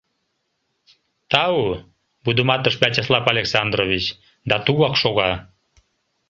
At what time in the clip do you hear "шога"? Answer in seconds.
5.01-5.31